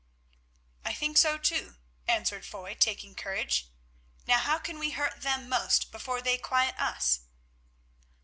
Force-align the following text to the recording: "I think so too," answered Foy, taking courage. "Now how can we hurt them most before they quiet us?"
"I 0.83 0.93
think 0.95 1.19
so 1.19 1.37
too," 1.37 1.75
answered 2.07 2.43
Foy, 2.43 2.73
taking 2.73 3.13
courage. 3.13 3.69
"Now 4.25 4.39
how 4.39 4.57
can 4.57 4.79
we 4.79 4.89
hurt 4.97 5.21
them 5.21 5.47
most 5.47 5.91
before 5.91 6.23
they 6.23 6.39
quiet 6.39 6.73
us?" 6.79 7.19